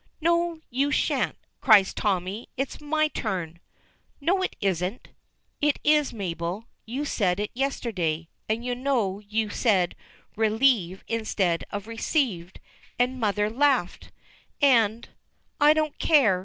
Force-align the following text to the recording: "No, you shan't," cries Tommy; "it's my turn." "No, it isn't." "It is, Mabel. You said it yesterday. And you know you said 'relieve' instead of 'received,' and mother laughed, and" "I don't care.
"No, 0.19 0.61
you 0.71 0.89
shan't," 0.91 1.37
cries 1.59 1.93
Tommy; 1.93 2.49
"it's 2.57 2.81
my 2.81 3.07
turn." 3.07 3.59
"No, 4.19 4.41
it 4.41 4.55
isn't." 4.59 5.09
"It 5.61 5.77
is, 5.83 6.11
Mabel. 6.11 6.65
You 6.87 7.05
said 7.05 7.39
it 7.39 7.51
yesterday. 7.53 8.27
And 8.49 8.65
you 8.65 8.73
know 8.73 9.19
you 9.19 9.51
said 9.51 9.95
'relieve' 10.35 11.03
instead 11.07 11.65
of 11.69 11.85
'received,' 11.85 12.59
and 12.97 13.19
mother 13.19 13.47
laughed, 13.47 14.11
and" 14.59 15.07
"I 15.61 15.71
don't 15.75 15.99
care. 15.99 16.39